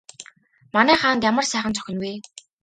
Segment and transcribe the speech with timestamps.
[0.75, 2.13] Манай хаанд ямар сайхан зохино вэ?